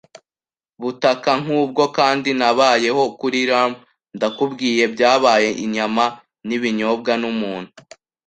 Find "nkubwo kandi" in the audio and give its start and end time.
1.43-2.29